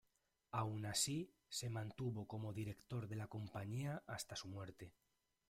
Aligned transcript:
Aun 0.51 0.87
así, 0.87 1.31
se 1.47 1.69
mantuvo 1.69 2.25
como 2.27 2.53
director 2.53 3.07
de 3.07 3.15
la 3.17 3.27
compañía 3.27 4.01
hasta 4.07 4.35
su 4.35 4.47
muerte. 4.47 4.95